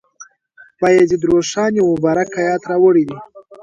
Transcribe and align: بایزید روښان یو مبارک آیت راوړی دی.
بایزید 0.79 1.21
روښان 1.29 1.71
یو 1.79 1.87
مبارک 1.93 2.29
آیت 2.41 2.63
راوړی 2.69 3.03
دی. 3.09 3.17